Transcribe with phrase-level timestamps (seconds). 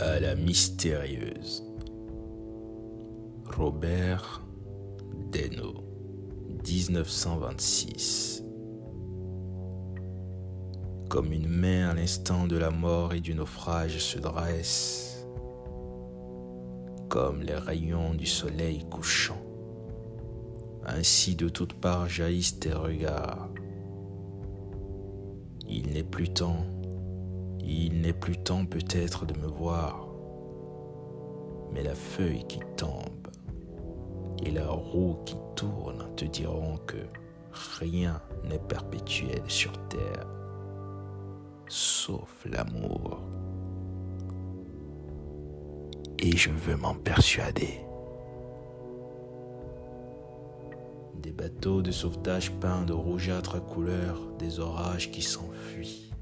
[0.00, 1.64] à la mystérieuse.
[3.46, 4.42] Robert
[5.32, 5.84] Deno,
[6.66, 8.44] 1926.
[11.08, 15.26] Comme une main à l'instant de la mort et du naufrage se dresse,
[17.08, 19.40] comme les rayons du soleil couchant,
[20.84, 23.48] ainsi de toutes parts jaillissent tes regards.
[25.68, 26.66] Il n'est plus temps
[27.66, 30.06] il n'est plus temps peut-être de me voir,
[31.72, 33.28] mais la feuille qui tombe
[34.44, 36.96] et la roue qui tourne te diront que
[37.80, 40.26] rien n'est perpétuel sur terre,
[41.68, 43.20] sauf l'amour.
[46.18, 47.80] Et je veux m'en persuader.
[51.14, 56.12] Des bateaux de sauvetage peints de rougeâtre couleur, des orages qui s'enfuient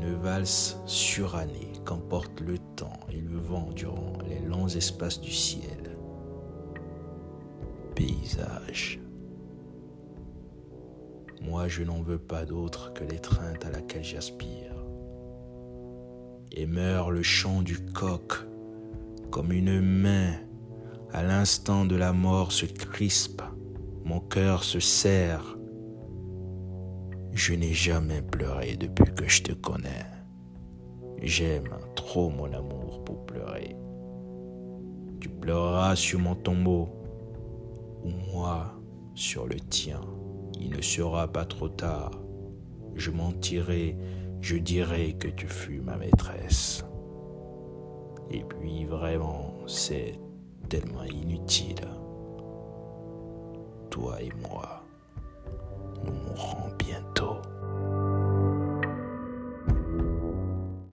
[0.00, 5.98] une valse surannée qu'emporte le temps et le vent durant les longs espaces du ciel.
[7.94, 9.00] Paysage.
[11.42, 14.74] Moi, je n'en veux pas d'autre que l'étreinte à laquelle j'aspire.
[16.52, 18.46] Et meurt le chant du coq
[19.30, 20.32] comme une main
[21.12, 23.42] à l'instant de la mort se crispe,
[24.04, 25.58] mon cœur se serre
[27.40, 30.04] je n'ai jamais pleuré depuis que je te connais.
[31.22, 33.74] J'aime trop mon amour pour pleurer.
[35.20, 36.90] Tu pleureras sur mon tombeau
[38.04, 38.78] ou moi
[39.14, 40.02] sur le tien.
[40.60, 42.10] Il ne sera pas trop tard.
[42.94, 43.96] Je mentirai,
[44.42, 46.84] je dirai que tu fus ma maîtresse.
[48.30, 50.12] Et puis vraiment, c'est
[50.68, 51.88] tellement inutile.
[53.88, 54.84] Toi et moi
[56.30, 57.39] nous mourrons bientôt.